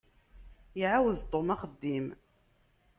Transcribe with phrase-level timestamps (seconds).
[0.81, 2.05] Iɛawed Tom axeddim.